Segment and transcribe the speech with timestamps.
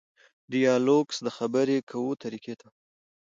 [0.51, 2.79] ډیالکټوس د خبري کوو طریقې ته وایي.